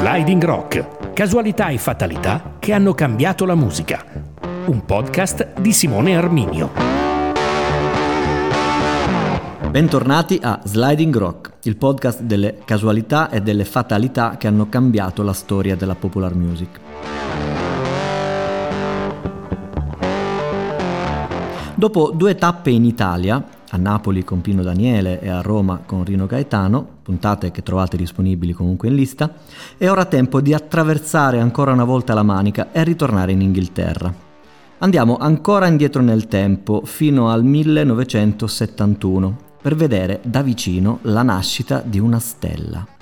Sliding 0.00 0.42
Rock, 0.42 1.12
casualità 1.12 1.68
e 1.68 1.76
fatalità 1.76 2.54
che 2.58 2.72
hanno 2.72 2.94
cambiato 2.94 3.44
la 3.44 3.54
musica. 3.54 4.02
Un 4.64 4.86
podcast 4.86 5.60
di 5.60 5.74
Simone 5.74 6.16
Arminio. 6.16 6.70
Bentornati 9.68 10.40
a 10.42 10.58
Sliding 10.64 11.14
Rock, 11.14 11.52
il 11.64 11.76
podcast 11.76 12.22
delle 12.22 12.60
casualità 12.64 13.28
e 13.28 13.42
delle 13.42 13.66
fatalità 13.66 14.38
che 14.38 14.46
hanno 14.46 14.70
cambiato 14.70 15.22
la 15.22 15.34
storia 15.34 15.76
della 15.76 15.94
popular 15.94 16.34
music. 16.34 16.80
Dopo 21.74 22.10
due 22.14 22.36
tappe 22.36 22.70
in 22.70 22.86
Italia, 22.86 23.44
a 23.70 23.76
Napoli 23.76 24.24
con 24.24 24.40
Pino 24.40 24.62
Daniele 24.62 25.20
e 25.20 25.28
a 25.28 25.40
Roma 25.40 25.82
con 25.84 26.04
Rino 26.04 26.26
Gaetano, 26.26 26.86
puntate 27.02 27.50
che 27.50 27.62
trovate 27.62 27.96
disponibili 27.96 28.52
comunque 28.52 28.88
in 28.88 28.94
lista, 28.94 29.32
è 29.76 29.88
ora 29.88 30.04
tempo 30.04 30.40
di 30.40 30.52
attraversare 30.54 31.40
ancora 31.40 31.72
una 31.72 31.84
volta 31.84 32.14
la 32.14 32.22
Manica 32.22 32.72
e 32.72 32.82
ritornare 32.84 33.32
in 33.32 33.40
Inghilterra. 33.40 34.12
Andiamo 34.78 35.18
ancora 35.18 35.66
indietro 35.66 36.02
nel 36.02 36.26
tempo, 36.26 36.82
fino 36.84 37.30
al 37.30 37.44
1971, 37.44 39.36
per 39.60 39.74
vedere 39.74 40.20
da 40.24 40.42
vicino 40.42 41.00
la 41.02 41.22
nascita 41.22 41.82
di 41.84 41.98
una 41.98 42.18
stella. 42.18 42.98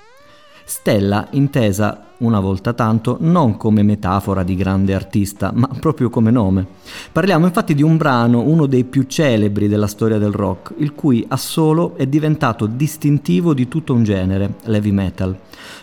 Stella 0.68 1.28
intesa 1.30 2.08
una 2.18 2.40
volta 2.40 2.74
tanto 2.74 3.16
non 3.20 3.56
come 3.56 3.82
metafora 3.82 4.42
di 4.42 4.54
grande 4.54 4.92
artista, 4.92 5.50
ma 5.54 5.66
proprio 5.66 6.10
come 6.10 6.30
nome. 6.30 6.66
Parliamo 7.10 7.46
infatti 7.46 7.74
di 7.74 7.82
un 7.82 7.96
brano, 7.96 8.42
uno 8.42 8.66
dei 8.66 8.84
più 8.84 9.04
celebri 9.04 9.66
della 9.66 9.86
storia 9.86 10.18
del 10.18 10.30
rock, 10.30 10.74
il 10.76 10.92
cui 10.92 11.24
assolo 11.26 11.96
è 11.96 12.06
diventato 12.06 12.66
distintivo 12.66 13.54
di 13.54 13.66
tutto 13.66 13.94
un 13.94 14.04
genere, 14.04 14.56
l'heavy 14.64 14.90
metal. 14.90 15.34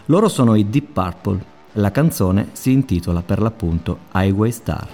Loro 0.06 0.30
sono 0.30 0.54
i 0.54 0.70
Deep 0.70 0.92
Purple. 0.94 1.44
La 1.74 1.90
canzone 1.90 2.50
si 2.52 2.72
intitola 2.72 3.24
per 3.24 3.42
l'appunto 3.42 3.98
Highway 4.14 4.52
Star. 4.52 4.88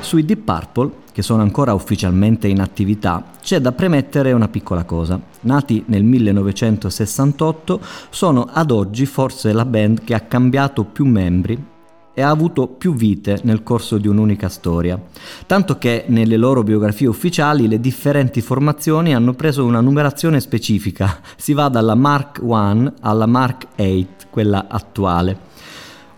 Sui 0.00 0.24
Deep 0.24 0.40
Purple 0.40 1.01
che 1.12 1.22
sono 1.22 1.42
ancora 1.42 1.74
ufficialmente 1.74 2.48
in 2.48 2.60
attività, 2.60 3.24
c'è 3.40 3.60
da 3.60 3.72
premettere 3.72 4.32
una 4.32 4.48
piccola 4.48 4.84
cosa. 4.84 5.20
Nati 5.42 5.84
nel 5.86 6.02
1968, 6.04 7.80
sono 8.10 8.48
ad 8.50 8.70
oggi 8.70 9.06
forse 9.06 9.52
la 9.52 9.64
band 9.64 10.02
che 10.04 10.14
ha 10.14 10.20
cambiato 10.20 10.84
più 10.84 11.04
membri 11.04 11.70
e 12.14 12.22
ha 12.22 12.28
avuto 12.28 12.66
più 12.66 12.94
vite 12.94 13.40
nel 13.44 13.62
corso 13.62 13.96
di 13.98 14.06
un'unica 14.06 14.48
storia, 14.48 15.00
tanto 15.46 15.78
che 15.78 16.04
nelle 16.08 16.36
loro 16.36 16.62
biografie 16.62 17.08
ufficiali 17.08 17.68
le 17.68 17.80
differenti 17.80 18.40
formazioni 18.40 19.14
hanno 19.14 19.32
preso 19.32 19.64
una 19.64 19.80
numerazione 19.80 20.40
specifica, 20.40 21.20
si 21.36 21.52
va 21.52 21.68
dalla 21.68 21.94
Mark 21.94 22.40
I 22.42 22.92
alla 23.00 23.26
Mark 23.26 23.66
VIII, 23.76 24.08
quella 24.30 24.66
attuale. 24.68 25.50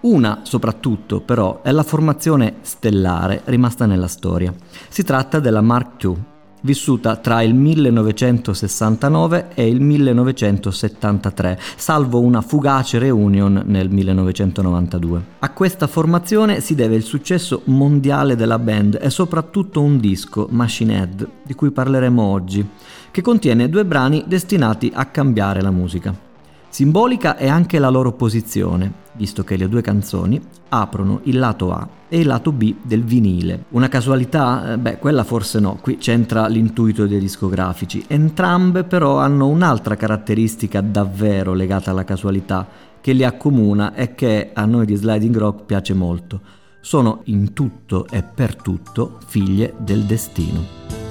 Una, 0.05 0.41
soprattutto, 0.42 1.20
però, 1.22 1.62
è 1.62 1.70
la 1.70 1.83
formazione 1.83 2.56
stellare 2.60 3.41
rimasta 3.47 3.86
nella 3.86 4.06
storia. 4.06 4.52
Si 4.88 5.02
tratta 5.02 5.41
della 5.41 5.62
Mark 5.62 6.02
II, 6.05 6.14
vissuta 6.60 7.16
tra 7.16 7.41
il 7.41 7.55
1969 7.55 9.48
e 9.55 9.66
il 9.66 9.80
1973, 9.80 11.58
salvo 11.77 12.20
una 12.20 12.42
fugace 12.42 12.98
reunion 12.98 13.62
nel 13.64 13.88
1992. 13.88 15.25
A 15.38 15.50
questa 15.52 15.86
formazione 15.86 16.60
si 16.60 16.75
deve 16.75 16.97
il 16.97 17.02
successo 17.02 17.62
mondiale 17.64 18.36
della 18.36 18.58
band 18.58 18.98
e 19.00 19.08
soprattutto 19.08 19.80
un 19.80 19.98
disco, 19.98 20.48
Machine 20.50 20.98
Head, 20.98 21.28
di 21.42 21.55
cui 21.55 21.70
parleremo 21.70 22.22
oggi, 22.22 22.66
che 23.10 23.22
contiene 23.22 23.70
due 23.70 23.86
brani 23.86 24.25
destinati 24.27 24.92
a 24.94 25.06
cambiare 25.06 25.62
la 25.62 25.70
musica. 25.70 26.32
Simbolica 26.75 27.36
è 27.36 27.47
anche 27.47 27.78
la 27.78 27.89
loro 27.89 28.14
posizione, 28.14 28.92
visto 29.12 29.44
che 29.44 29.56
le 29.56 29.69
due 29.69 29.80
canzoni 29.80 30.42
aprono 30.70 31.20
il 31.22 31.39
lato 31.39 31.70
A 31.70 31.89
e 32.08 32.19
il 32.19 32.27
lato 32.27 32.50
B 32.50 32.75
del 32.82 33.04
vinile. 33.04 33.66
Una 33.69 33.87
casualità? 33.87 34.72
Eh, 34.72 34.78
beh, 34.78 34.98
quella 34.98 35.22
forse 35.22 35.60
no, 35.60 35.78
qui 35.81 35.98
c'entra 35.98 36.48
l'intuito 36.48 37.06
dei 37.06 37.21
discografici. 37.21 38.03
Entrambe 38.09 38.82
però 38.82 39.19
hanno 39.19 39.47
un'altra 39.47 39.94
caratteristica 39.94 40.81
davvero 40.81 41.54
legata 41.54 41.93
alla 41.93 42.03
casualità 42.03 42.66
che 43.00 43.12
li 43.12 43.22
accomuna 43.22 43.94
e 43.94 44.16
che 44.16 44.50
a 44.53 44.65
noi 44.65 44.84
di 44.84 44.97
Sliding 44.97 45.37
Rock 45.37 45.66
piace 45.66 45.94
molto. 45.94 46.41
Sono 46.81 47.21
in 47.27 47.53
tutto 47.53 48.09
e 48.10 48.25
per 48.25 48.56
tutto 48.56 49.21
figlie 49.25 49.75
del 49.78 50.03
destino. 50.06 51.03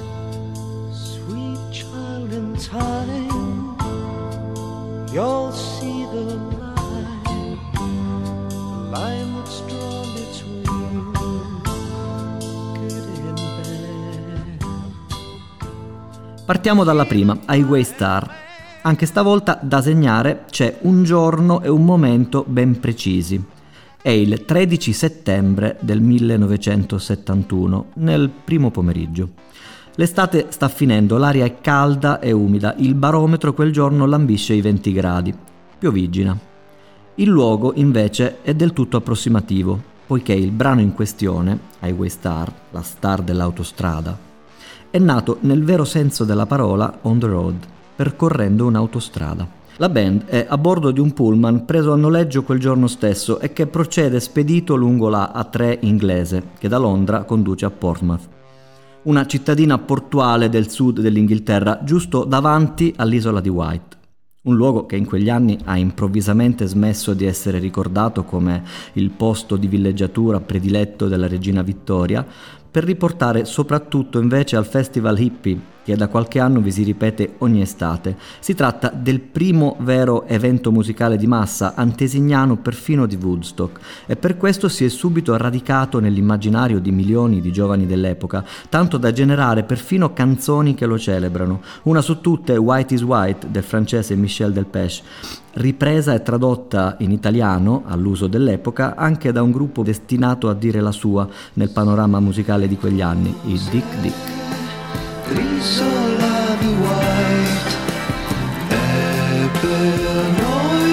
Partiamo 16.44 16.84
dalla 16.84 17.06
prima, 17.06 17.38
Highway 17.48 17.84
Star. 17.84 18.30
Anche 18.82 19.06
stavolta 19.06 19.58
da 19.62 19.80
segnare 19.80 20.44
c'è 20.50 20.76
un 20.82 21.02
giorno 21.02 21.62
e 21.62 21.68
un 21.68 21.86
momento 21.86 22.44
ben 22.46 22.78
precisi. 22.80 23.42
È 24.02 24.10
il 24.10 24.44
13 24.44 24.92
settembre 24.92 25.78
del 25.80 26.02
1971, 26.02 27.86
nel 27.94 28.28
primo 28.28 28.70
pomeriggio. 28.70 29.30
L'estate 29.94 30.48
sta 30.50 30.68
finendo, 30.68 31.16
l'aria 31.16 31.46
è 31.46 31.62
calda 31.62 32.20
e 32.20 32.32
umida, 32.32 32.74
il 32.76 32.94
barometro 32.94 33.54
quel 33.54 33.72
giorno 33.72 34.04
lambisce 34.04 34.52
i 34.52 34.60
20 34.60 34.92
gradi. 34.92 35.34
Piovigina. 35.78 36.38
Il 37.14 37.28
luogo 37.30 37.72
invece 37.76 38.42
è 38.42 38.52
del 38.52 38.74
tutto 38.74 38.98
approssimativo, 38.98 39.80
poiché 40.06 40.34
il 40.34 40.50
brano 40.50 40.82
in 40.82 40.92
questione, 40.92 41.58
Highway 41.80 42.10
Star, 42.10 42.52
la 42.70 42.82
star 42.82 43.22
dell'autostrada, 43.22 44.23
è 44.94 44.98
nato 45.00 45.38
nel 45.40 45.64
vero 45.64 45.84
senso 45.84 46.22
della 46.22 46.46
parola 46.46 47.00
on 47.02 47.18
the 47.18 47.26
road, 47.26 47.56
percorrendo 47.96 48.64
un'autostrada. 48.66 49.44
La 49.78 49.88
band 49.88 50.26
è 50.26 50.46
a 50.48 50.56
bordo 50.56 50.92
di 50.92 51.00
un 51.00 51.12
pullman 51.12 51.64
preso 51.64 51.92
a 51.92 51.96
noleggio 51.96 52.44
quel 52.44 52.60
giorno 52.60 52.86
stesso 52.86 53.40
e 53.40 53.52
che 53.52 53.66
procede 53.66 54.20
spedito 54.20 54.76
lungo 54.76 55.08
la 55.08 55.32
A3 55.34 55.78
inglese, 55.80 56.50
che 56.60 56.68
da 56.68 56.78
Londra 56.78 57.24
conduce 57.24 57.64
a 57.64 57.70
Portsmouth, 57.70 58.28
una 59.02 59.26
cittadina 59.26 59.78
portuale 59.78 60.48
del 60.48 60.70
sud 60.70 61.00
dell'Inghilterra, 61.00 61.80
giusto 61.82 62.22
davanti 62.22 62.94
all'isola 62.96 63.40
di 63.40 63.48
White. 63.48 63.96
Un 64.42 64.54
luogo 64.54 64.86
che 64.86 64.94
in 64.94 65.06
quegli 65.06 65.28
anni 65.30 65.58
ha 65.64 65.76
improvvisamente 65.76 66.66
smesso 66.66 67.14
di 67.14 67.24
essere 67.24 67.58
ricordato 67.58 68.22
come 68.22 68.62
il 68.92 69.10
posto 69.10 69.56
di 69.56 69.66
villeggiatura 69.66 70.38
prediletto 70.38 71.08
della 71.08 71.26
regina 71.26 71.62
Vittoria, 71.62 72.24
per 72.74 72.82
riportare 72.82 73.44
soprattutto 73.44 74.18
invece 74.18 74.56
al 74.56 74.66
Festival 74.66 75.16
Hippie 75.16 75.73
che 75.84 75.94
da 75.96 76.08
qualche 76.08 76.40
anno 76.40 76.60
vi 76.60 76.72
si 76.72 76.82
ripete 76.82 77.34
ogni 77.38 77.60
estate. 77.60 78.16
Si 78.40 78.54
tratta 78.54 78.88
del 78.88 79.20
primo 79.20 79.76
vero 79.80 80.26
evento 80.26 80.72
musicale 80.72 81.16
di 81.16 81.26
massa, 81.26 81.74
antesignano 81.76 82.56
perfino 82.56 83.06
di 83.06 83.16
Woodstock, 83.16 83.78
e 84.06 84.16
per 84.16 84.36
questo 84.36 84.68
si 84.68 84.84
è 84.84 84.88
subito 84.88 85.36
radicato 85.36 86.00
nell'immaginario 86.00 86.80
di 86.80 86.90
milioni 86.90 87.40
di 87.40 87.52
giovani 87.52 87.86
dell'epoca, 87.86 88.44
tanto 88.68 88.96
da 88.96 89.12
generare 89.12 89.62
perfino 89.62 90.12
canzoni 90.12 90.74
che 90.74 90.86
lo 90.86 90.98
celebrano. 90.98 91.60
Una 91.82 92.00
su 92.00 92.20
tutte, 92.20 92.56
White 92.56 92.94
is 92.94 93.02
White, 93.02 93.50
del 93.50 93.62
francese 93.62 94.16
Michel 94.16 94.52
Delpech, 94.52 95.02
ripresa 95.54 96.14
e 96.14 96.22
tradotta 96.22 96.96
in 97.00 97.12
italiano, 97.12 97.82
all'uso 97.86 98.26
dell'epoca, 98.26 98.96
anche 98.96 99.32
da 99.32 99.42
un 99.42 99.50
gruppo 99.50 99.82
destinato 99.82 100.48
a 100.48 100.54
dire 100.54 100.80
la 100.80 100.92
sua 100.92 101.28
nel 101.54 101.70
panorama 101.70 102.20
musicale 102.20 102.66
di 102.66 102.76
quegli 102.76 103.02
anni, 103.02 103.34
i 103.44 103.60
Dick 103.70 104.00
Dick 104.00 104.43
l'isola 105.64 106.56
di 106.60 106.66
White 106.66 107.72
è 108.68 109.48
per 109.62 109.98
noi 110.42 110.92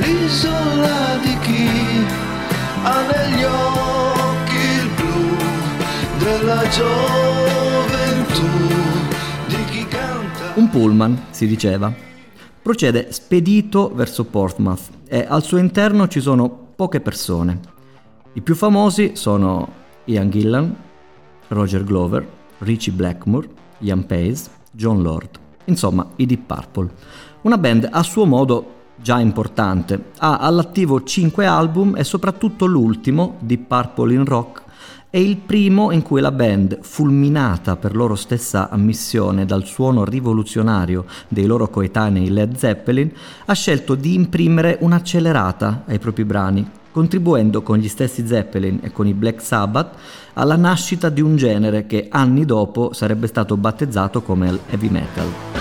l'isola 0.00 1.16
di 1.22 1.38
chi 1.38 1.68
ha 2.82 3.00
negli 3.02 3.44
occhi 3.44 4.90
blu 4.96 5.36
della 6.18 6.68
gioventù. 6.70 8.50
Un 10.54 10.68
pullman, 10.68 11.26
si 11.30 11.46
diceva, 11.46 11.94
procede 12.60 13.12
spedito 13.12 13.92
verso 13.94 14.24
Portsmouth 14.24 14.88
e 15.06 15.24
al 15.26 15.44
suo 15.44 15.58
interno 15.58 16.08
ci 16.08 16.20
sono 16.20 16.50
poche 16.74 17.00
persone. 17.00 17.60
I 18.32 18.40
più 18.40 18.56
famosi 18.56 19.12
sono 19.14 19.72
Ian 20.06 20.30
Gillan, 20.30 20.74
Roger 21.46 21.84
Glover, 21.84 22.40
Richie 22.62 22.92
Blackmore, 22.92 23.48
Ian 23.78 24.06
Pace, 24.06 24.50
John 24.70 25.02
Lord, 25.02 25.38
insomma 25.66 26.06
i 26.16 26.26
Deep 26.26 26.42
Purple. 26.46 26.90
Una 27.42 27.58
band 27.58 27.88
a 27.90 28.02
suo 28.02 28.24
modo 28.24 28.80
già 28.96 29.18
importante, 29.18 30.10
ha 30.18 30.38
all'attivo 30.38 31.02
5 31.02 31.44
album 31.44 31.96
e 31.96 32.04
soprattutto 32.04 32.66
l'ultimo, 32.66 33.36
Deep 33.40 33.66
Purple 33.66 34.14
in 34.14 34.24
Rock, 34.24 34.62
È 35.12 35.18
il 35.18 35.36
primo 35.36 35.90
in 35.90 36.00
cui 36.00 36.22
la 36.22 36.32
band, 36.32 36.78
fulminata 36.80 37.76
per 37.76 37.94
loro 37.94 38.14
stessa 38.14 38.70
ammissione 38.70 39.44
dal 39.44 39.66
suono 39.66 40.06
rivoluzionario 40.06 41.04
dei 41.28 41.44
loro 41.44 41.68
coetanei 41.68 42.30
Led 42.30 42.56
Zeppelin, 42.56 43.12
ha 43.44 43.52
scelto 43.52 43.94
di 43.94 44.14
imprimere 44.14 44.78
un'accelerata 44.80 45.82
ai 45.86 45.98
propri 45.98 46.24
brani, 46.24 46.66
contribuendo 46.92 47.62
con 47.62 47.78
gli 47.78 47.88
stessi 47.88 48.26
Zeppelin 48.26 48.80
e 48.82 48.92
con 48.92 49.06
i 49.06 49.14
Black 49.14 49.42
Sabbath 49.42 49.96
alla 50.34 50.56
nascita 50.56 51.08
di 51.08 51.20
un 51.20 51.36
genere 51.36 51.86
che 51.86 52.06
anni 52.10 52.44
dopo 52.44 52.92
sarebbe 52.92 53.26
stato 53.26 53.56
battezzato 53.56 54.22
come 54.22 54.48
il 54.48 54.60
heavy 54.68 54.88
metal. 54.88 55.51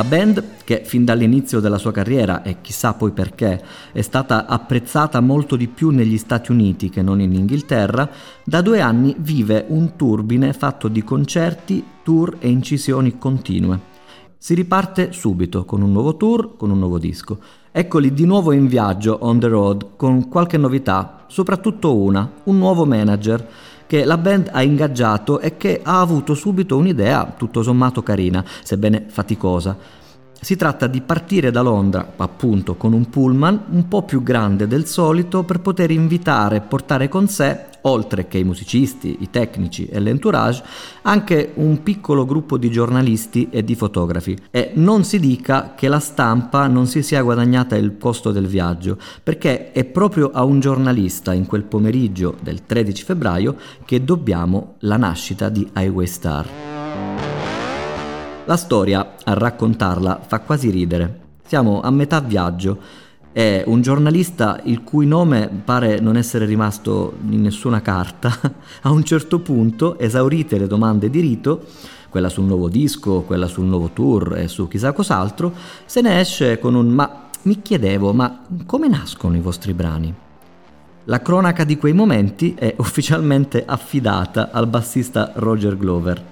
La 0.00 0.06
band, 0.06 0.42
che 0.64 0.80
fin 0.86 1.04
dall'inizio 1.04 1.60
della 1.60 1.76
sua 1.76 1.92
carriera, 1.92 2.42
e 2.42 2.62
chissà 2.62 2.94
poi 2.94 3.10
perché, 3.10 3.62
è 3.92 4.00
stata 4.00 4.46
apprezzata 4.46 5.20
molto 5.20 5.56
di 5.56 5.68
più 5.68 5.90
negli 5.90 6.16
Stati 6.16 6.50
Uniti 6.50 6.88
che 6.88 7.02
non 7.02 7.20
in 7.20 7.34
Inghilterra, 7.34 8.08
da 8.42 8.62
due 8.62 8.80
anni 8.80 9.14
vive 9.18 9.66
un 9.68 9.96
turbine 9.96 10.54
fatto 10.54 10.88
di 10.88 11.04
concerti, 11.04 11.84
tour 12.02 12.36
e 12.38 12.48
incisioni 12.48 13.18
continue. 13.18 13.78
Si 14.38 14.54
riparte 14.54 15.12
subito 15.12 15.66
con 15.66 15.82
un 15.82 15.92
nuovo 15.92 16.16
tour, 16.16 16.56
con 16.56 16.70
un 16.70 16.78
nuovo 16.78 16.98
disco. 16.98 17.38
Eccoli 17.70 18.14
di 18.14 18.24
nuovo 18.24 18.52
in 18.52 18.68
viaggio 18.68 19.18
on 19.20 19.38
the 19.38 19.48
road 19.48 19.96
con 19.96 20.30
qualche 20.30 20.56
novità, 20.56 21.24
soprattutto 21.26 21.94
una, 21.94 22.26
un 22.44 22.56
nuovo 22.56 22.86
manager 22.86 23.46
che 23.90 24.04
la 24.04 24.18
band 24.18 24.50
ha 24.52 24.62
ingaggiato 24.62 25.40
e 25.40 25.56
che 25.56 25.80
ha 25.82 25.98
avuto 25.98 26.34
subito 26.34 26.76
un'idea 26.76 27.34
tutto 27.36 27.60
sommato 27.64 28.04
carina, 28.04 28.44
sebbene 28.62 29.06
faticosa. 29.08 29.76
Si 30.40 30.54
tratta 30.54 30.86
di 30.86 31.00
partire 31.00 31.50
da 31.50 31.60
Londra, 31.60 32.12
appunto, 32.16 32.76
con 32.76 32.92
un 32.92 33.10
pullman 33.10 33.64
un 33.70 33.88
po' 33.88 34.04
più 34.04 34.22
grande 34.22 34.68
del 34.68 34.86
solito 34.86 35.42
per 35.42 35.58
poter 35.58 35.90
invitare 35.90 36.58
e 36.58 36.60
portare 36.60 37.08
con 37.08 37.26
sé 37.26 37.69
oltre 37.82 38.28
che 38.28 38.38
i 38.38 38.44
musicisti, 38.44 39.18
i 39.20 39.30
tecnici 39.30 39.86
e 39.86 40.00
l'entourage, 40.00 40.62
anche 41.02 41.52
un 41.54 41.82
piccolo 41.82 42.24
gruppo 42.24 42.58
di 42.58 42.70
giornalisti 42.70 43.48
e 43.50 43.64
di 43.64 43.74
fotografi. 43.74 44.36
E 44.50 44.72
non 44.74 45.04
si 45.04 45.18
dica 45.18 45.74
che 45.74 45.88
la 45.88 46.00
stampa 46.00 46.66
non 46.66 46.86
si 46.86 47.02
sia 47.02 47.22
guadagnata 47.22 47.76
il 47.76 47.96
costo 47.98 48.32
del 48.32 48.46
viaggio, 48.46 48.98
perché 49.22 49.72
è 49.72 49.84
proprio 49.84 50.30
a 50.32 50.44
un 50.44 50.60
giornalista 50.60 51.32
in 51.32 51.46
quel 51.46 51.64
pomeriggio 51.64 52.36
del 52.40 52.64
13 52.66 53.04
febbraio 53.04 53.56
che 53.84 54.04
dobbiamo 54.04 54.74
la 54.80 54.96
nascita 54.96 55.48
di 55.48 55.68
Highway 55.74 56.06
Star. 56.06 56.48
La 58.46 58.56
storia, 58.56 59.14
a 59.22 59.34
raccontarla, 59.34 60.22
fa 60.26 60.40
quasi 60.40 60.70
ridere. 60.70 61.20
Siamo 61.46 61.80
a 61.80 61.90
metà 61.90 62.20
viaggio 62.20 62.78
è 63.32 63.62
un 63.66 63.80
giornalista 63.80 64.60
il 64.64 64.82
cui 64.82 65.06
nome 65.06 65.48
pare 65.64 66.00
non 66.00 66.16
essere 66.16 66.46
rimasto 66.46 67.14
in 67.28 67.42
nessuna 67.42 67.80
carta, 67.80 68.38
a 68.82 68.90
un 68.90 69.04
certo 69.04 69.38
punto, 69.38 69.98
esaurite 69.98 70.58
le 70.58 70.66
domande 70.66 71.10
di 71.10 71.20
rito, 71.20 71.64
quella 72.08 72.28
sul 72.28 72.44
nuovo 72.44 72.68
disco, 72.68 73.22
quella 73.22 73.46
sul 73.46 73.66
nuovo 73.66 73.90
tour 73.92 74.36
e 74.36 74.48
su 74.48 74.66
chissà 74.66 74.92
cos'altro, 74.92 75.52
se 75.84 76.00
ne 76.00 76.18
esce 76.18 76.58
con 76.58 76.74
un 76.74 76.88
ma 76.88 77.28
mi 77.42 77.62
chiedevo, 77.62 78.12
ma 78.12 78.46
come 78.66 78.88
nascono 78.88 79.36
i 79.36 79.40
vostri 79.40 79.72
brani? 79.72 80.12
La 81.04 81.22
cronaca 81.22 81.64
di 81.64 81.78
quei 81.78 81.92
momenti 81.92 82.54
è 82.54 82.74
ufficialmente 82.78 83.64
affidata 83.64 84.50
al 84.52 84.66
bassista 84.66 85.32
Roger 85.36 85.76
Glover, 85.76 86.22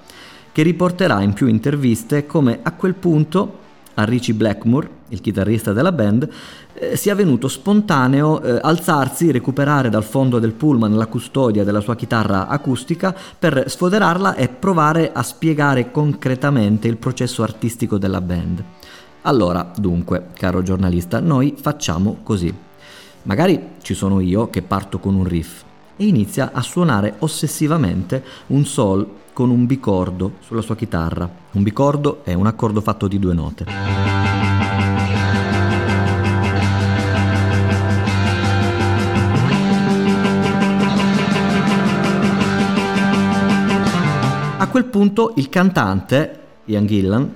che 0.51 0.62
riporterà 0.62 1.23
in 1.23 1.33
più 1.33 1.47
interviste 1.47 2.27
come 2.27 2.59
a 2.61 2.73
quel 2.73 2.94
punto 2.94 3.67
a 3.99 4.05
Richie 4.05 4.35
Blackmore, 4.35 4.89
il 5.09 5.21
chitarrista 5.21 5.73
della 5.73 5.91
band, 5.91 6.29
eh, 6.75 6.97
sia 6.97 7.17
venuto 7.17 7.49
spontaneo 7.49 8.41
eh, 8.41 8.61
alzarsi, 8.62 9.33
recuperare 9.33 9.91
dal 9.91 10.05
fondo 10.05 10.39
del 10.39 10.53
pullman 10.53 10.97
la 10.97 11.06
custodia 11.06 11.65
della 11.65 11.81
sua 11.81 11.97
chitarra 11.97 12.47
acustica 12.47 13.15
per 13.39 13.65
sfoderarla 13.67 14.37
e 14.37 14.49
provare 14.49 15.11
a 15.12 15.25
spiegare 15.25 15.91
concretamente 15.91 16.87
il 16.87 16.97
processo 16.97 17.43
artistico 17.43 17.99
della 17.99 18.21
band. 18.21 18.62
Allora, 19.23 19.69
dunque, 19.77 20.29
caro 20.33 20.62
giornalista, 20.62 21.19
noi 21.19 21.55
facciamo 21.61 22.19
così. 22.23 22.55
Magari 23.25 23.71
ci 23.83 23.94
sono 23.94 24.21
io 24.21 24.49
che 24.49 24.62
parto 24.62 25.01
con 25.01 25.17
un 25.17 25.25
riff 25.25 25.65
e 25.97 26.06
inizia 26.06 26.51
a 26.53 26.62
suonare 26.62 27.15
ossessivamente 27.19 28.23
un 28.47 28.65
sol 28.65 29.06
con 29.38 29.50
un 29.50 29.67
bicordo 29.67 30.32
sulla 30.40 30.62
sua 30.62 30.75
chitarra. 30.75 31.31
Un 31.52 31.62
bicordo 31.62 32.25
è 32.25 32.35
un 32.35 32.49
accordo 32.49 32.81
fatto 32.81 33.06
di 33.06 33.20
due 33.20 33.35
note. 33.35 33.67
A 44.58 44.67
quel 44.67 44.87
punto 44.87 45.35
il 45.37 45.49
cantante, 45.49 46.41
Ian 46.64 46.87
Gillan, 46.87 47.32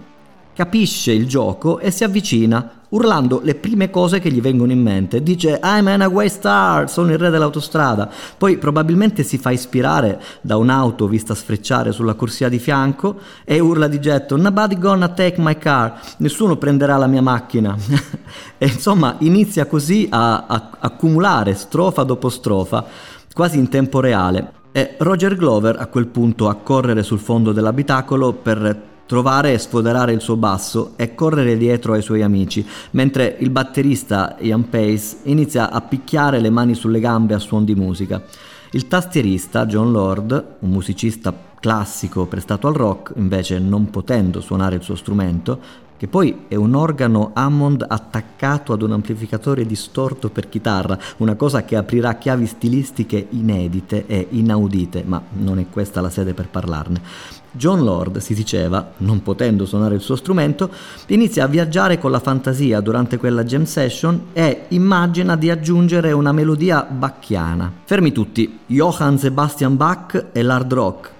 capisce 0.55 1.12
il 1.12 1.28
gioco 1.28 1.78
e 1.78 1.93
si 1.93 2.02
avvicina 2.02 2.81
urlando 2.93 3.41
le 3.43 3.55
prime 3.55 3.91
cose 3.91 4.19
che 4.19 4.31
gli 4.31 4.41
vengono 4.41 4.73
in 4.73 4.81
mente. 4.81 5.23
Dice 5.23 5.61
I'm 5.62 5.87
an 5.87 6.03
away 6.03 6.29
star, 6.29 6.89
sono 6.91 7.12
il 7.12 7.19
re 7.19 7.31
dell'autostrada. 7.31 8.11
Poi 8.37 8.56
probabilmente 8.59 9.23
si 9.23 9.39
fa 9.39 9.50
ispirare 9.50 10.21
da 10.41 10.56
un'auto 10.56 11.06
vista 11.06 11.35
sfrecciare 11.35 11.93
sulla 11.93 12.15
corsia 12.15 12.49
di 12.49 12.59
fianco 12.59 13.19
e 13.44 13.59
urla 13.61 13.89
di 13.89 14.00
getto 14.00 14.37
Nobody 14.37 14.79
gonna 14.79 15.09
take 15.09 15.41
my 15.41 15.56
car, 15.59 16.00
nessuno 16.19 16.56
prenderà 16.56 16.97
la 16.97 17.06
mia 17.06 17.23
macchina. 17.23 17.77
e 18.59 18.67
insomma 18.67 19.17
inizia 19.19 19.67
così 19.67 20.06
a, 20.11 20.47
a 20.47 20.71
accumulare 20.81 21.55
strofa 21.55 22.03
dopo 22.03 22.29
strofa, 22.29 22.85
quasi 23.33 23.59
in 23.59 23.69
tempo 23.69 24.00
reale. 24.00 24.61
E 24.73 24.94
Roger 24.99 25.37
Glover 25.37 25.77
a 25.79 25.87
quel 25.87 26.06
punto 26.06 26.49
a 26.49 26.55
correre 26.55 27.03
sul 27.03 27.19
fondo 27.19 27.53
dell'abitacolo 27.53 28.33
per 28.33 28.91
trovare 29.12 29.53
e 29.53 29.59
sfoderare 29.59 30.14
il 30.14 30.23
suo 30.23 30.37
basso 30.37 30.94
e 30.97 31.14
correre 31.14 31.59
dietro 31.59 31.93
ai 31.93 32.00
suoi 32.00 32.23
amici, 32.23 32.67
mentre 32.93 33.37
il 33.41 33.50
batterista 33.50 34.37
Ian 34.38 34.70
Pace 34.70 35.19
inizia 35.25 35.70
a 35.70 35.82
picchiare 35.82 36.41
le 36.41 36.49
mani 36.49 36.73
sulle 36.73 36.99
gambe 36.99 37.35
a 37.35 37.38
suon 37.38 37.67
di 37.67 37.75
musica. 37.75 38.23
Il 38.70 38.88
tastierista 38.88 39.67
John 39.67 39.93
Lord, 39.93 40.56
un 40.61 40.70
musicista 40.70 41.35
classico 41.61 42.25
prestato 42.25 42.69
al 42.69 42.73
rock, 42.73 43.12
invece 43.17 43.59
non 43.59 43.91
potendo 43.91 44.41
suonare 44.41 44.76
il 44.76 44.82
suo 44.82 44.94
strumento, 44.94 45.61
che 45.99 46.08
poi 46.08 46.47
è 46.49 46.55
un 46.55 46.75
organo 46.75 47.32
Hammond 47.35 47.85
attaccato 47.87 48.73
ad 48.73 48.81
un 48.81 48.93
amplificatore 48.93 49.67
distorto 49.67 50.31
per 50.31 50.49
chitarra, 50.49 50.99
una 51.19 51.35
cosa 51.35 51.67
che 51.67 51.76
aprirà 51.76 52.15
chiavi 52.15 52.47
stilistiche 52.47 53.27
inedite 53.29 54.06
e 54.06 54.29
inaudite, 54.31 55.05
ma 55.05 55.22
non 55.32 55.58
è 55.58 55.67
questa 55.69 56.01
la 56.01 56.08
sede 56.08 56.32
per 56.32 56.48
parlarne. 56.48 57.42
John 57.53 57.85
Lord, 57.85 58.19
si 58.19 58.35
diceva, 58.35 58.93
non 58.99 59.23
potendo 59.23 59.67
suonare 59.67 59.94
il 59.94 60.01
suo 60.01 60.17
strumento, 60.17 60.71
inizia 61.09 61.44
a 61.44 61.49
viaggiare 61.49 61.99
con 61.99 62.11
la 62.11 62.21
fantasia 62.21 62.81
durante 62.81 63.19
quella 63.19 63.44
jam 63.44 63.65
session 63.65 64.29
e 64.32 64.65
immagina 64.69 65.37
di 65.37 65.51
aggiungere 65.51 66.13
una 66.13 66.32
melodia 66.32 66.82
bacchiana. 66.82 67.73
Fermi 67.85 68.13
tutti, 68.13 68.59
Johann 68.67 69.17
Sebastian 69.17 69.77
Bach 69.77 70.27
e 70.32 70.43
l'hard 70.43 70.73
rock, 70.73 71.11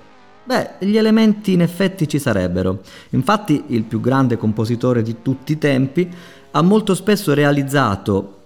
Beh, 0.45 0.71
gli 0.81 0.97
elementi 0.97 1.53
in 1.53 1.63
effetti 1.63 2.09
ci 2.09 2.19
sarebbero. 2.19 2.81
Infatti 3.11 3.65
il 3.69 3.85
più 3.85 4.01
grande 4.01 4.37
compositore 4.37 5.03
di 5.03 5.23
tutti 5.23 5.53
i 5.53 5.59
tempi 5.59 6.11
ha 6.51 6.63
molto 6.63 6.95
spesso 6.95 7.33
realizzato 7.33 8.39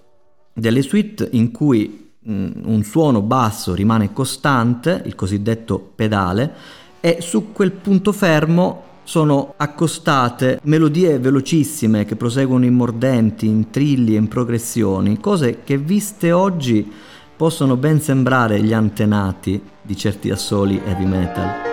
delle 0.53 0.83
suite 0.83 1.27
in 1.31 1.51
cui 1.51 2.11
mm, 2.29 2.51
un 2.65 2.83
suono 2.83 3.21
basso 3.21 3.73
rimane 3.73 4.13
costante, 4.13 5.01
il 5.05 5.15
cosiddetto 5.15 5.91
pedale, 5.95 6.53
e 7.07 7.21
su 7.21 7.53
quel 7.53 7.71
punto 7.71 8.11
fermo 8.11 8.83
sono 9.03 9.53
accostate 9.55 10.59
melodie 10.63 11.19
velocissime 11.19 12.03
che 12.03 12.17
proseguono 12.17 12.65
in 12.65 12.73
mordenti, 12.73 13.47
in 13.47 13.69
trilli 13.69 14.15
e 14.15 14.17
in 14.17 14.27
progressioni, 14.27 15.17
cose 15.17 15.59
che 15.63 15.77
viste 15.77 16.33
oggi 16.33 16.91
possono 17.37 17.77
ben 17.77 18.01
sembrare 18.01 18.61
gli 18.61 18.73
antenati 18.73 19.61
di 19.81 19.95
certi 19.95 20.29
assoli 20.31 20.81
heavy 20.85 21.05
metal. 21.05 21.66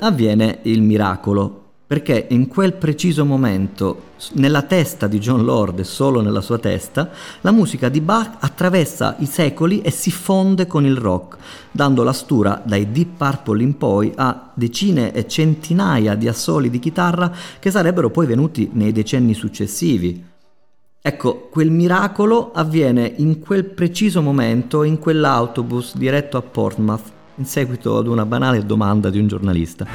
Avviene 0.00 0.58
il 0.62 0.82
miracolo. 0.82 1.60
perché 1.90 2.28
in 2.30 2.46
quel 2.46 2.74
preciso 2.74 3.24
momento, 3.24 4.10
nella 4.34 4.62
testa 4.62 5.08
di 5.08 5.18
John 5.18 5.42
Lord 5.42 5.80
e 5.80 5.82
solo 5.82 6.20
nella 6.20 6.40
sua 6.40 6.60
testa, 6.60 7.10
la 7.40 7.50
musica 7.50 7.88
di 7.88 8.00
Bach 8.00 8.36
attraversa 8.38 9.16
i 9.18 9.26
secoli 9.26 9.80
e 9.80 9.90
si 9.90 10.12
fonde 10.12 10.68
con 10.68 10.86
il 10.86 10.96
rock, 10.96 11.38
dando 11.72 12.04
la 12.04 12.12
stura 12.12 12.62
dai 12.64 12.92
Deep 12.92 13.16
Purple 13.16 13.60
in 13.64 13.76
poi 13.76 14.12
a 14.14 14.52
decine 14.54 15.12
e 15.12 15.26
centinaia 15.26 16.14
di 16.14 16.28
assoli 16.28 16.70
di 16.70 16.78
chitarra 16.78 17.34
che 17.58 17.72
sarebbero 17.72 18.08
poi 18.08 18.26
venuti 18.26 18.70
nei 18.72 18.92
decenni 18.92 19.34
successivi. 19.34 20.24
Ecco, 21.02 21.48
quel 21.50 21.72
miracolo 21.72 22.52
avviene 22.52 23.14
in 23.16 23.40
quel 23.40 23.64
preciso 23.64 24.22
momento, 24.22 24.84
in 24.84 25.00
quell'autobus 25.00 25.96
diretto 25.96 26.36
a 26.36 26.42
Portsmouth, 26.42 27.18
in 27.40 27.46
seguito 27.46 27.96
ad 27.96 28.06
una 28.06 28.26
banale 28.26 28.66
domanda 28.66 29.08
di 29.08 29.18
un 29.18 29.26
giornalista. 29.26 29.86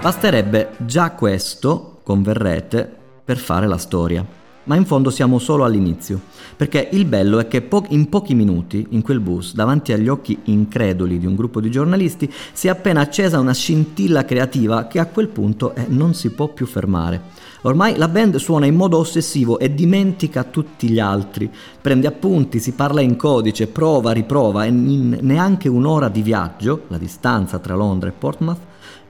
Basterebbe 0.00 0.70
già 0.78 1.10
questo, 1.10 2.00
converrete, 2.04 2.88
per 3.24 3.36
fare 3.36 3.66
la 3.66 3.78
storia. 3.78 4.24
Ma 4.64 4.76
in 4.76 4.84
fondo 4.84 5.10
siamo 5.10 5.40
solo 5.40 5.64
all'inizio, 5.64 6.20
perché 6.56 6.88
il 6.92 7.04
bello 7.04 7.40
è 7.40 7.48
che 7.48 7.62
po- 7.62 7.84
in 7.88 8.08
pochi 8.08 8.32
minuti, 8.34 8.86
in 8.90 9.02
quel 9.02 9.18
bus, 9.18 9.54
davanti 9.54 9.92
agli 9.92 10.06
occhi 10.06 10.38
increduli 10.44 11.18
di 11.18 11.26
un 11.26 11.34
gruppo 11.34 11.60
di 11.60 11.68
giornalisti, 11.68 12.32
si 12.52 12.68
è 12.68 12.70
appena 12.70 13.00
accesa 13.00 13.40
una 13.40 13.54
scintilla 13.54 14.24
creativa 14.24 14.86
che 14.86 15.00
a 15.00 15.06
quel 15.06 15.26
punto 15.26 15.74
eh, 15.74 15.86
non 15.88 16.14
si 16.14 16.30
può 16.30 16.46
più 16.46 16.66
fermare. 16.66 17.20
Ormai 17.62 17.96
la 17.96 18.06
band 18.06 18.36
suona 18.36 18.66
in 18.66 18.76
modo 18.76 18.98
ossessivo 18.98 19.58
e 19.58 19.74
dimentica 19.74 20.44
tutti 20.44 20.88
gli 20.88 21.00
altri, 21.00 21.50
prende 21.80 22.06
appunti, 22.06 22.60
si 22.60 22.70
parla 22.72 23.00
in 23.00 23.16
codice, 23.16 23.66
prova, 23.66 24.12
riprova 24.12 24.64
e 24.64 24.68
in 24.68 25.18
neanche 25.22 25.68
un'ora 25.68 26.08
di 26.08 26.22
viaggio, 26.22 26.82
la 26.86 26.98
distanza 26.98 27.58
tra 27.58 27.74
Londra 27.74 28.08
e 28.08 28.12
Portsmouth, 28.12 28.60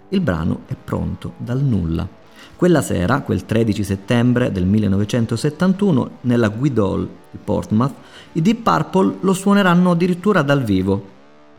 il 0.08 0.20
brano 0.20 0.60
è 0.66 0.76
pronto 0.82 1.34
dal 1.36 1.62
nulla. 1.62 2.20
Quella 2.62 2.80
sera, 2.80 3.22
quel 3.22 3.44
13 3.44 3.82
settembre 3.82 4.52
del 4.52 4.66
1971, 4.66 6.10
nella 6.20 6.46
Guildhall 6.46 7.08
di 7.32 7.38
Portsmouth, 7.42 7.92
i 8.34 8.40
Deep 8.40 8.62
Purple 8.62 9.16
lo 9.18 9.32
suoneranno 9.32 9.90
addirittura 9.90 10.42
dal 10.42 10.62
vivo. 10.62 11.04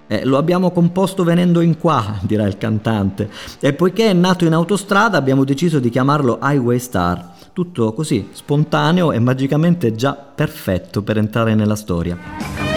Eh, 0.08 0.24
lo 0.24 0.38
abbiamo 0.38 0.72
composto 0.72 1.26
venendo 1.26 1.60
in 1.60 1.78
qua, 1.78 2.20
dirà 2.24 2.48
il 2.48 2.58
cantante, 2.58 3.30
e 3.60 3.74
poiché 3.74 4.12
è 4.12 4.14
nato 4.14 4.46
in 4.46 4.54
autostrada 4.54 5.18
abbiamo 5.18 5.44
deciso 5.44 5.80
di 5.80 5.90
chiamarlo 5.90 6.40
Highway 6.42 6.80
Star. 6.80 7.34
Tutto 7.52 7.92
così, 7.92 8.30
spontaneo 8.32 9.12
e 9.12 9.20
magicamente 9.20 9.96
già 9.96 10.14
perfetto 10.14 11.02
per 11.02 11.18
entrare 11.18 11.54
nella 11.54 11.76
storia. 11.76 12.73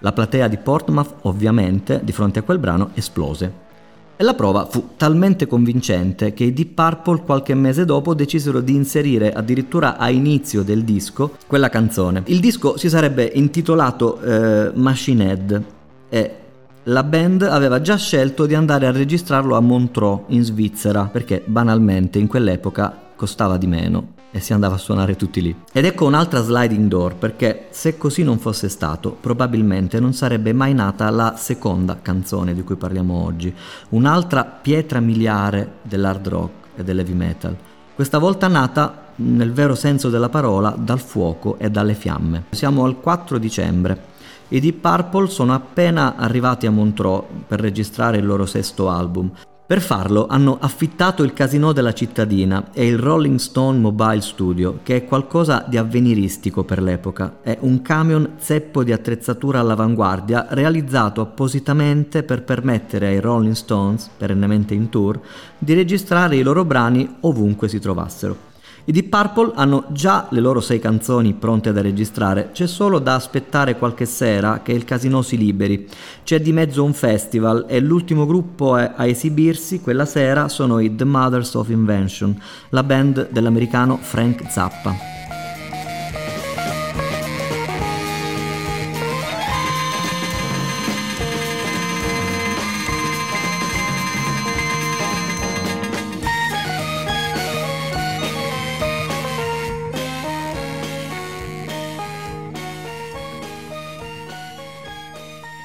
La 0.00 0.12
platea 0.12 0.48
di 0.48 0.56
Portsmouth, 0.58 1.14
ovviamente, 1.22 2.00
di 2.04 2.12
fronte 2.12 2.38
a 2.38 2.42
quel 2.42 2.58
brano 2.58 2.90
esplose. 2.94 3.66
E 4.16 4.24
la 4.24 4.34
prova 4.34 4.66
fu 4.66 4.90
talmente 4.96 5.46
convincente 5.46 6.32
che 6.34 6.44
i 6.44 6.52
Deep 6.52 6.74
Purple 6.74 7.22
qualche 7.24 7.54
mese 7.54 7.84
dopo 7.84 8.14
decisero 8.14 8.60
di 8.60 8.74
inserire 8.74 9.32
addirittura 9.32 9.96
a 9.96 10.10
inizio 10.10 10.62
del 10.62 10.82
disco 10.82 11.36
quella 11.46 11.68
canzone. 11.68 12.22
Il 12.26 12.40
disco 12.40 12.76
si 12.76 12.88
sarebbe 12.88 13.30
intitolato 13.32 14.20
eh, 14.20 14.72
Machine 14.74 15.28
Head 15.28 15.64
e 16.08 16.34
la 16.84 17.04
band 17.04 17.42
aveva 17.42 17.80
già 17.80 17.96
scelto 17.96 18.46
di 18.46 18.54
andare 18.54 18.86
a 18.86 18.92
registrarlo 18.92 19.56
a 19.56 19.60
Montreux 19.60 20.22
in 20.28 20.42
Svizzera 20.42 21.04
perché 21.04 21.42
banalmente 21.44 22.18
in 22.18 22.26
quell'epoca 22.26 23.10
costava 23.14 23.56
di 23.56 23.66
meno 23.66 24.16
e 24.30 24.40
si 24.40 24.52
andava 24.52 24.74
a 24.74 24.78
suonare 24.78 25.16
tutti 25.16 25.40
lì. 25.40 25.54
Ed 25.72 25.84
ecco 25.84 26.04
un'altra 26.04 26.42
sliding 26.42 26.88
door 26.88 27.14
perché 27.16 27.68
se 27.70 27.96
così 27.96 28.22
non 28.22 28.38
fosse 28.38 28.68
stato 28.68 29.16
probabilmente 29.18 30.00
non 30.00 30.12
sarebbe 30.12 30.52
mai 30.52 30.74
nata 30.74 31.08
la 31.10 31.34
seconda 31.36 31.98
canzone 32.00 32.54
di 32.54 32.62
cui 32.62 32.76
parliamo 32.76 33.24
oggi, 33.24 33.54
un'altra 33.90 34.44
pietra 34.44 35.00
miliare 35.00 35.76
dell'hard 35.82 36.28
rock 36.28 36.50
e 36.76 36.84
dell'heavy 36.84 37.14
metal, 37.14 37.56
questa 37.94 38.18
volta 38.18 38.46
nata 38.48 39.06
nel 39.16 39.52
vero 39.52 39.74
senso 39.74 40.10
della 40.10 40.28
parola 40.28 40.70
dal 40.78 41.00
fuoco 41.00 41.58
e 41.58 41.70
dalle 41.70 41.94
fiamme. 41.94 42.44
Siamo 42.50 42.84
al 42.84 43.00
4 43.00 43.38
dicembre. 43.38 44.16
I 44.48 44.60
Deep 44.60 44.76
Purple 44.80 45.28
sono 45.28 45.52
appena 45.52 46.14
arrivati 46.16 46.66
a 46.66 46.70
Montreux 46.70 47.24
per 47.46 47.60
registrare 47.60 48.18
il 48.18 48.26
loro 48.26 48.46
sesto 48.46 48.88
album 48.88 49.30
per 49.68 49.82
farlo 49.82 50.26
hanno 50.26 50.56
affittato 50.58 51.22
il 51.22 51.34
casino 51.34 51.72
della 51.72 51.92
cittadina 51.92 52.70
e 52.72 52.86
il 52.86 52.96
Rolling 52.96 53.36
Stone 53.36 53.78
Mobile 53.78 54.22
Studio, 54.22 54.78
che 54.82 54.96
è 54.96 55.04
qualcosa 55.04 55.62
di 55.68 55.76
avveniristico 55.76 56.64
per 56.64 56.80
l'epoca. 56.80 57.40
È 57.42 57.54
un 57.60 57.82
camion 57.82 58.36
zeppo 58.38 58.82
di 58.82 58.92
attrezzatura 58.92 59.60
all'avanguardia 59.60 60.46
realizzato 60.48 61.20
appositamente 61.20 62.22
per 62.22 62.44
permettere 62.44 63.08
ai 63.08 63.20
Rolling 63.20 63.52
Stones, 63.52 64.08
perennemente 64.16 64.72
in 64.72 64.88
tour, 64.88 65.20
di 65.58 65.74
registrare 65.74 66.36
i 66.36 66.42
loro 66.42 66.64
brani 66.64 67.16
ovunque 67.20 67.68
si 67.68 67.78
trovassero. 67.78 68.47
I 68.88 68.90
Deep 68.90 69.10
Purple 69.10 69.52
hanno 69.54 69.84
già 69.90 70.28
le 70.30 70.40
loro 70.40 70.62
sei 70.62 70.78
canzoni 70.78 71.34
pronte 71.34 71.74
da 71.74 71.82
registrare, 71.82 72.52
c'è 72.52 72.66
solo 72.66 72.98
da 72.98 73.16
aspettare 73.16 73.76
qualche 73.76 74.06
sera 74.06 74.62
che 74.62 74.72
il 74.72 74.84
casino 74.84 75.20
si 75.20 75.36
liberi. 75.36 75.86
C'è 76.24 76.40
di 76.40 76.54
mezzo 76.54 76.82
un 76.82 76.94
festival 76.94 77.66
e 77.68 77.80
l'ultimo 77.80 78.24
gruppo 78.24 78.72
a 78.76 79.04
esibirsi 79.04 79.82
quella 79.82 80.06
sera 80.06 80.48
sono 80.48 80.78
i 80.78 80.94
The 80.94 81.04
Mothers 81.04 81.52
of 81.52 81.68
Invention, 81.68 82.34
la 82.70 82.82
band 82.82 83.28
dell'americano 83.30 83.98
Frank 84.00 84.50
Zappa. 84.50 85.17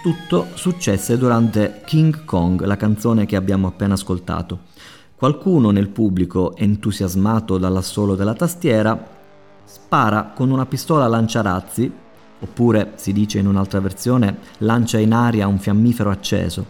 Tutto 0.04 0.48
successe 0.56 1.18
durante 1.18 1.82
King 1.86 2.26
Kong, 2.26 2.66
la 2.66 2.76
canzone 2.76 3.26
che 3.26 3.38
abbiamo 3.38 3.68
appena 3.68 3.94
ascoltato. 3.94 4.60
Qualcuno 5.16 5.72
nel 5.72 5.88
pubblico, 5.88 6.58
entusiasmato 6.58 7.58
dall'assolo 7.58 8.14
della 8.14 8.34
tastiera, 8.34 9.02
spara 9.64 10.34
con 10.36 10.52
una 10.52 10.66
pistola 10.66 11.08
lanciarazzi, 11.08 11.90
oppure 12.38 12.92
si 12.96 13.14
dice 13.14 13.40
in 13.40 13.48
un'altra 13.48 13.80
versione 13.80 14.40
lancia 14.58 14.98
in 14.98 15.14
aria 15.14 15.48
un 15.48 15.58
fiammifero 15.58 16.10
acceso. 16.10 16.66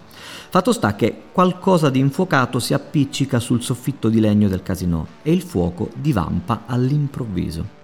Fatto 0.50 0.72
sta 0.72 0.96
che 0.96 1.24
qualcosa 1.32 1.90
di 1.90 1.98
infuocato 1.98 2.60
si 2.60 2.76
appiccica 2.76 3.40
sul 3.40 3.64
soffitto 3.64 4.10
di 4.10 4.20
legno 4.20 4.48
del 4.48 4.62
casino 4.62 5.08
e 5.24 5.34
il 5.34 5.42
fuoco 5.42 5.90
divampa 5.96 6.66
all'improvviso. 6.68 7.82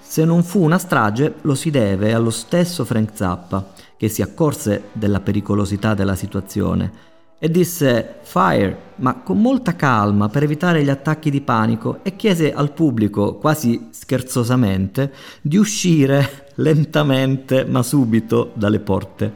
Se 0.00 0.24
non 0.24 0.42
fu 0.42 0.62
una 0.62 0.76
strage, 0.76 1.36
lo 1.40 1.54
si 1.54 1.70
deve 1.70 2.12
allo 2.12 2.28
stesso 2.28 2.84
Frank 2.84 3.12
Zappa, 3.14 3.72
che 4.02 4.08
si 4.08 4.20
accorse 4.20 4.88
della 4.94 5.20
pericolosità 5.20 5.94
della 5.94 6.16
situazione 6.16 6.90
e 7.38 7.48
disse 7.48 8.16
fire, 8.22 8.94
ma 8.96 9.20
con 9.20 9.40
molta 9.40 9.76
calma 9.76 10.28
per 10.28 10.42
evitare 10.42 10.82
gli 10.82 10.88
attacchi 10.88 11.30
di 11.30 11.40
panico 11.40 12.00
e 12.02 12.16
chiese 12.16 12.52
al 12.52 12.72
pubblico, 12.72 13.36
quasi 13.36 13.90
scherzosamente, 13.90 15.12
di 15.40 15.56
uscire 15.56 16.48
lentamente 16.58 17.64
ma 17.64 17.84
subito 17.84 18.50
dalle 18.54 18.80
porte. 18.80 19.32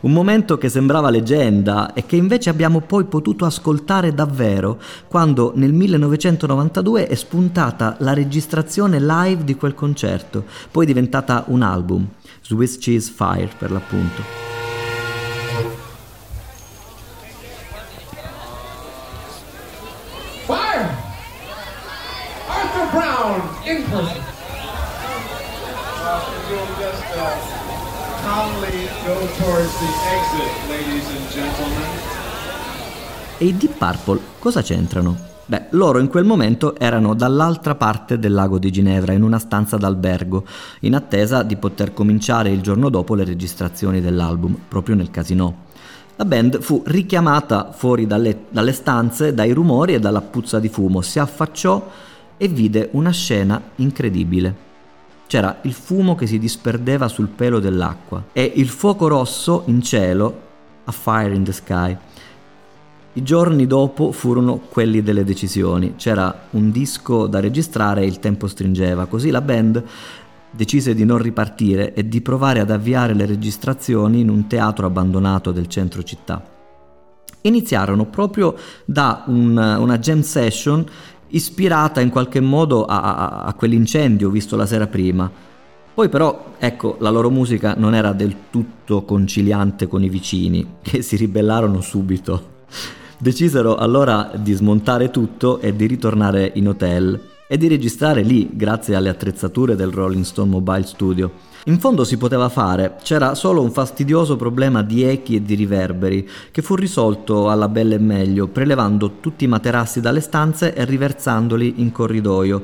Un 0.00 0.12
momento 0.12 0.58
che 0.58 0.68
sembrava 0.68 1.08
leggenda 1.08 1.94
e 1.94 2.04
che 2.04 2.16
invece 2.16 2.50
abbiamo 2.50 2.80
poi 2.82 3.04
potuto 3.04 3.46
ascoltare 3.46 4.12
davvero 4.12 4.78
quando 5.08 5.52
nel 5.54 5.72
1992 5.72 7.06
è 7.06 7.14
spuntata 7.14 7.96
la 8.00 8.12
registrazione 8.12 9.00
live 9.00 9.44
di 9.44 9.54
quel 9.54 9.72
concerto, 9.72 10.44
poi 10.70 10.84
diventata 10.84 11.44
un 11.46 11.62
album. 11.62 12.06
Swiss 12.46 12.76
Cheese 12.76 13.10
Fire 13.10 13.48
per 13.56 13.70
l'appunto. 13.70 14.22
Fire! 20.44 20.94
Arthur 22.46 22.90
Brown 22.90 23.40
in 23.64 23.82
person. 23.84 24.22
You'll 26.50 26.66
just 26.78 27.02
calmly 28.20 28.88
go 29.06 29.26
towards 29.38 29.72
the 29.78 29.88
exit, 30.12 30.68
ladies 30.68 31.08
and 31.08 31.30
gentlemen. 31.30 31.88
E 33.38 33.46
i 33.46 33.56
Deep 33.56 33.78
Purple 33.78 34.20
cosa 34.38 34.60
c'entrano? 34.60 35.33
Beh, 35.46 35.66
loro 35.70 35.98
in 35.98 36.08
quel 36.08 36.24
momento 36.24 36.74
erano 36.76 37.12
dall'altra 37.12 37.74
parte 37.74 38.18
del 38.18 38.32
lago 38.32 38.58
di 38.58 38.70
Ginevra, 38.70 39.12
in 39.12 39.22
una 39.22 39.38
stanza 39.38 39.76
d'albergo, 39.76 40.44
in 40.80 40.94
attesa 40.94 41.42
di 41.42 41.56
poter 41.56 41.92
cominciare 41.92 42.48
il 42.50 42.62
giorno 42.62 42.88
dopo 42.88 43.14
le 43.14 43.24
registrazioni 43.24 44.00
dell'album, 44.00 44.56
proprio 44.66 44.94
nel 44.94 45.10
casino. 45.10 45.72
La 46.16 46.24
band 46.24 46.60
fu 46.60 46.82
richiamata 46.86 47.72
fuori 47.72 48.06
dalle, 48.06 48.44
dalle 48.48 48.72
stanze 48.72 49.34
dai 49.34 49.52
rumori 49.52 49.92
e 49.92 50.00
dalla 50.00 50.22
puzza 50.22 50.58
di 50.60 50.70
fumo, 50.70 51.02
si 51.02 51.18
affacciò 51.18 51.90
e 52.38 52.48
vide 52.48 52.88
una 52.92 53.10
scena 53.10 53.60
incredibile. 53.76 54.72
C'era 55.26 55.58
il 55.62 55.74
fumo 55.74 56.14
che 56.14 56.26
si 56.26 56.38
disperdeva 56.38 57.08
sul 57.08 57.28
pelo 57.28 57.58
dell'acqua 57.58 58.24
e 58.32 58.50
il 58.56 58.68
fuoco 58.68 59.08
rosso 59.08 59.64
in 59.66 59.82
cielo, 59.82 60.40
a 60.84 60.92
fire 60.92 61.34
in 61.34 61.44
the 61.44 61.52
sky. 61.52 61.96
I 63.16 63.22
giorni 63.22 63.68
dopo 63.68 64.10
furono 64.10 64.58
quelli 64.68 65.00
delle 65.00 65.22
decisioni. 65.22 65.94
C'era 65.94 66.46
un 66.50 66.72
disco 66.72 67.28
da 67.28 67.38
registrare 67.38 68.02
e 68.02 68.06
il 68.06 68.18
tempo 68.18 68.48
stringeva, 68.48 69.06
così 69.06 69.30
la 69.30 69.40
band 69.40 69.84
decise 70.50 70.94
di 70.94 71.04
non 71.04 71.18
ripartire 71.18 71.94
e 71.94 72.08
di 72.08 72.20
provare 72.20 72.58
ad 72.58 72.70
avviare 72.70 73.14
le 73.14 73.24
registrazioni 73.24 74.18
in 74.18 74.30
un 74.30 74.48
teatro 74.48 74.86
abbandonato 74.86 75.52
del 75.52 75.68
centro 75.68 76.02
città. 76.02 76.42
Iniziarono 77.42 78.06
proprio 78.06 78.56
da 78.84 79.22
un, 79.26 79.56
una 79.56 79.98
jam 79.98 80.22
session 80.22 80.84
ispirata 81.28 82.00
in 82.00 82.10
qualche 82.10 82.40
modo 82.40 82.84
a, 82.84 83.00
a, 83.00 83.42
a 83.44 83.54
quell'incendio 83.54 84.28
visto 84.28 84.56
la 84.56 84.66
sera 84.66 84.88
prima. 84.88 85.30
Poi 85.94 86.08
però, 86.08 86.54
ecco, 86.58 86.96
la 86.98 87.10
loro 87.10 87.30
musica 87.30 87.74
non 87.76 87.94
era 87.94 88.12
del 88.12 88.34
tutto 88.50 89.04
conciliante 89.04 89.86
con 89.86 90.02
i 90.02 90.08
vicini, 90.08 90.78
che 90.82 91.00
si 91.02 91.14
ribellarono 91.14 91.80
subito. 91.80 92.50
Decisero 93.18 93.76
allora 93.76 94.32
di 94.36 94.52
smontare 94.52 95.10
tutto 95.10 95.60
e 95.60 95.74
di 95.74 95.86
ritornare 95.86 96.50
in 96.54 96.68
hotel 96.68 97.20
e 97.46 97.56
di 97.56 97.68
registrare 97.68 98.22
lì 98.22 98.50
grazie 98.52 98.96
alle 98.96 99.08
attrezzature 99.08 99.76
del 99.76 99.92
Rolling 99.92 100.24
Stone 100.24 100.50
Mobile 100.50 100.84
Studio. 100.84 101.30
In 101.66 101.78
fondo 101.78 102.04
si 102.04 102.16
poteva 102.16 102.48
fare, 102.48 102.96
c'era 103.02 103.34
solo 103.34 103.62
un 103.62 103.70
fastidioso 103.70 104.36
problema 104.36 104.82
di 104.82 105.04
echi 105.04 105.36
e 105.36 105.42
di 105.42 105.54
riverberi, 105.54 106.28
che 106.50 106.60
fu 106.60 106.74
risolto 106.74 107.48
alla 107.48 107.68
bella 107.68 107.94
e 107.94 107.98
meglio, 107.98 108.48
prelevando 108.48 109.18
tutti 109.20 109.44
i 109.44 109.48
materassi 109.48 110.00
dalle 110.00 110.20
stanze 110.20 110.74
e 110.74 110.84
riversandoli 110.84 111.74
in 111.76 111.92
corridoio, 111.92 112.62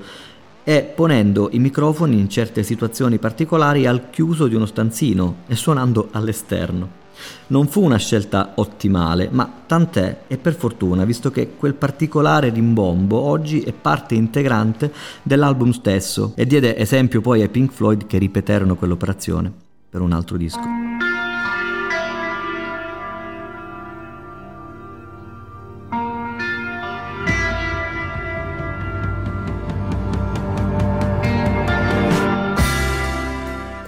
e 0.65 0.83
ponendo 0.83 1.49
i 1.53 1.59
microfoni 1.59 2.19
in 2.19 2.29
certe 2.29 2.63
situazioni 2.63 3.19
particolari 3.19 3.87
al 3.87 4.11
chiuso 4.11 4.49
di 4.49 4.55
uno 4.55 4.67
stanzino 4.67 5.37
e 5.47 5.55
suonando 5.55 6.09
all'esterno. 6.11 7.00
Non 7.49 7.69
fu 7.69 7.83
una 7.83 7.97
scelta 7.97 8.53
ottimale, 8.57 9.29
ma 9.31 9.51
tant'è 9.67 10.23
e 10.27 10.37
per 10.37 10.55
fortuna, 10.55 11.05
visto 11.05 11.31
che 11.31 11.53
quel 11.57 11.75
particolare 11.75 12.51
rimbombo 12.51 13.19
oggi 13.19 13.61
è 13.61 13.73
parte 13.73 14.15
integrante 14.15 14.93
dell'album 15.23 15.71
stesso 15.71 16.33
e 16.37 16.47
diede 16.47 16.77
esempio 16.77 17.21
poi 17.21 17.43
ai 17.43 17.49
Pink 17.49 17.73
Floyd 17.73 18.07
che 18.07 18.19
ripeterono 18.19 18.77
quell'operazione 18.77 19.53
per 19.89 20.01
un 20.01 20.13
altro 20.13 20.37
disco. 20.37 21.00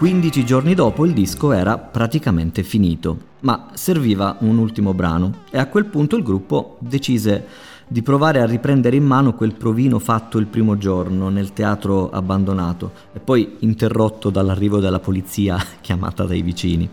15 0.02 0.44
giorni 0.44 0.74
dopo 0.74 1.06
il 1.06 1.12
disco 1.12 1.52
era 1.52 1.78
praticamente 1.78 2.64
finito, 2.64 3.18
ma 3.42 3.68
serviva 3.74 4.34
un 4.40 4.58
ultimo 4.58 4.94
brano 4.94 5.44
e 5.48 5.58
a 5.58 5.68
quel 5.68 5.84
punto 5.84 6.16
il 6.16 6.24
gruppo 6.24 6.76
decise 6.80 7.46
di 7.86 8.02
provare 8.02 8.40
a 8.40 8.44
riprendere 8.44 8.96
in 8.96 9.04
mano 9.04 9.34
quel 9.34 9.54
provino 9.54 10.00
fatto 10.00 10.38
il 10.38 10.46
primo 10.46 10.76
giorno 10.76 11.28
nel 11.28 11.52
teatro 11.52 12.10
abbandonato 12.10 12.90
e 13.12 13.20
poi 13.20 13.58
interrotto 13.60 14.28
dall'arrivo 14.28 14.80
della 14.80 14.98
polizia 14.98 15.56
chiamata 15.80 16.24
dai 16.24 16.42
vicini. 16.42 16.90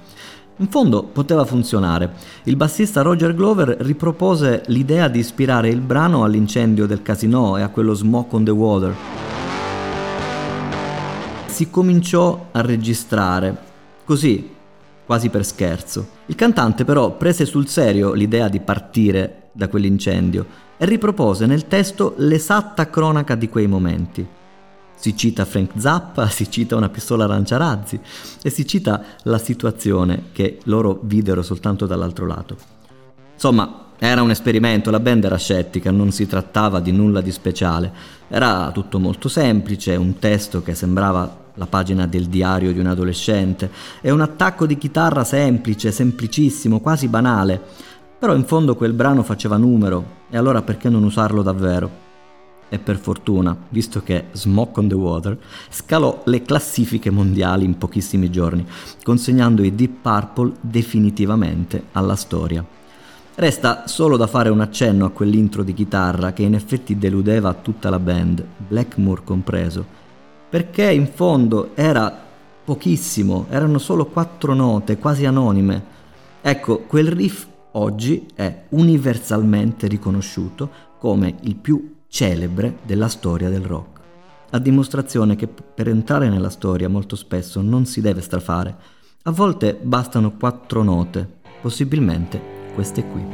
In 0.58 0.68
fondo 0.68 1.01
poteva 1.01 1.46
funzionare. 1.46 2.13
Il 2.44 2.58
bassista 2.58 3.01
Roger 3.01 3.34
Glover 3.34 3.75
ripropose 3.80 4.66
l'idea 4.68 5.08
di 5.08 5.18
ispirare 5.18 5.70
il 5.70 5.82
brano 5.82 6.24
all'incendio 6.24 6.86
del 6.86 7.01
casino 7.01 7.58
e 7.58 7.63
a 7.63 7.70
quello 7.70 7.96
Smoke 7.96 8.36
on 8.36 8.44
the 8.44 8.51
Water 8.51 9.29
si 11.50 11.70
cominciò 11.70 12.50
a 12.51 12.62
registrare, 12.62 13.58
così, 14.06 14.56
quasi 15.06 15.29
per 15.29 15.44
scherzo. 15.44 16.08
Il 16.27 16.36
cantante 16.36 16.86
però 16.86 17.18
prese 17.18 17.46
sul 17.46 17.68
serio 17.68 18.13
l'idea 18.13 18.48
di 18.48 18.60
partire 18.60 19.50
da 19.51 19.68
quell'incendio 19.68 20.46
e 20.77 20.86
ripropose 20.86 21.46
nel 21.46 21.68
testo 21.68 22.13
l'esatta 22.18 22.89
cronaca 22.89 23.36
di 23.36 23.50
quei 23.50 23.68
momenti. 23.68 24.25
Si 24.96 25.18
cita 25.18 25.46
Frank 25.46 25.72
Zappa, 25.75 26.27
si 26.29 26.50
cita 26.50 26.75
una 26.75 26.89
pistola 26.89 27.25
lanciarazzi 27.25 28.00
e 28.41 28.50
si 28.50 28.65
cita 28.68 29.03
la 29.24 29.38
situazione 29.39 30.25
che 30.32 30.60
loro 30.65 31.00
videro 31.03 31.41
soltanto 31.41 31.86
dall'altro 31.86 32.25
lato. 32.27 32.58
Insomma, 33.34 33.88
era 34.01 34.22
un 34.22 34.32
esperimento, 34.32 34.91
la 34.91 35.01
band 35.01 35.25
era 35.25 35.38
scettica, 35.38 35.91
non 35.91 36.12
si 36.12 36.26
trattava 36.26 36.80
di 36.80 36.93
nulla 36.93 37.19
di 37.19 37.32
speciale. 37.32 37.91
Era 38.30 38.71
tutto 38.74 38.97
molto 38.97 39.28
semplice, 39.28 39.95
un 39.97 40.17
testo 40.19 40.62
che 40.63 40.74
sembrava 40.74 41.47
la 41.56 41.65
pagina 41.65 42.08
del 42.08 42.28
diario 42.28 42.71
di 42.71 42.80
un 42.80 42.86
adolescente, 42.86 43.69
è 44.00 44.10
un 44.10 44.21
attacco 44.21 44.65
di 44.65 44.78
chitarra 44.78 45.26
semplice, 45.26 45.91
semplicissimo, 45.91 46.80
quasi 46.80 47.10
banale, 47.10 47.62
però 48.17 48.34
in 48.34 48.45
fondo 48.45 48.78
quel 48.78 48.93
brano 48.93 49.24
faceva 49.24 49.58
numero, 49.58 50.17
e 50.30 50.38
allora 50.38 50.62
perché 50.62 50.88
non 50.88 51.04
usarlo 51.04 51.41
davvero? 51.41 52.08
E 52.69 52.80
per 52.80 52.97
fortuna, 52.97 53.58
visto 53.69 54.02
che 54.02 54.28
Smoke 54.32 54.80
on 54.80 54.88
the 54.88 54.95
Water 54.95 55.38
scalò 55.69 56.21
le 56.26 56.43
classifiche 56.43 57.10
mondiali 57.10 57.65
in 57.65 57.78
pochissimi 57.78 58.30
giorni, 58.30 58.65
consegnando 59.04 59.62
i 59.62 59.76
Deep 59.76 60.02
Purple 60.02 60.54
definitivamente 60.62 61.88
alla 61.91 62.15
storia. 62.15 62.78
Resta 63.39 63.88
solo 63.88 64.17
da 64.17 64.28
fare 64.28 64.49
un 64.49 64.60
accenno 64.60 65.06
a 65.06 65.12
quell'intro 65.12 65.63
di 65.63 65.73
chitarra 65.73 66.34
che 66.34 66.41
in 66.43 66.56
effetti 66.56 66.97
deludeva 66.97 67.54
tutta 67.54 67.89
la 67.89 67.97
band, 67.97 68.45
Blackmore 68.67 69.21
compreso, 69.23 69.86
perché 70.49 70.91
in 70.91 71.08
fondo 71.08 71.71
era 71.73 72.13
pochissimo, 72.65 73.45
erano 73.49 73.78
solo 73.78 74.08
quattro 74.08 74.54
note, 74.54 74.97
quasi 74.97 75.25
anonime. 75.25 75.82
Ecco, 76.41 76.80
quel 76.80 77.08
riff 77.08 77.47
oggi 77.71 78.28
è 78.36 78.63
universalmente 78.71 79.88
riconosciuto 79.88 80.69
come 80.97 81.38
il 81.43 81.56
più 81.56 81.99
celebre 82.10 82.80
della 82.86 83.08
storia 83.08 83.47
del 83.47 83.63
rock. 83.63 84.02
A 84.49 84.60
dimostrazione 84.60 85.38
che 85.38 85.47
per 85.47 85.88
entrare 85.88 86.28
nella 86.28 86.49
storia 86.49 86.89
molto 86.89 87.15
spesso 87.15 87.62
non 87.62 87.86
si 87.86 88.02
deve 88.02 88.19
strafare. 88.19 88.75
A 89.23 89.32
volte 89.32 89.80
bastano 89.82 90.34
quattro 90.36 90.84
note, 90.84 91.38
possibilmente 91.62 92.59
queste 92.80 93.04
qui. 93.04 93.26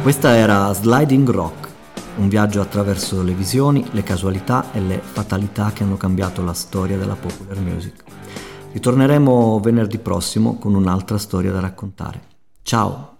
Questa 0.00 0.36
era 0.36 0.72
Sliding 0.72 1.28
Rock, 1.28 1.68
un 2.18 2.28
viaggio 2.28 2.60
attraverso 2.60 3.24
le 3.24 3.32
visioni, 3.32 3.84
le 3.90 4.04
casualità 4.04 4.70
e 4.72 4.80
le 4.80 5.00
fatalità 5.00 5.72
che 5.72 5.82
hanno 5.82 5.96
cambiato 5.96 6.44
la 6.44 6.52
storia 6.52 6.96
della 6.96 7.16
popular 7.16 7.58
music. 7.58 8.04
Ritorneremo 8.70 9.58
venerdì 9.58 9.98
prossimo 9.98 10.58
con 10.58 10.74
un'altra 10.74 11.18
storia 11.18 11.50
da 11.50 11.58
raccontare. 11.58 12.20
Ciao! 12.62 13.11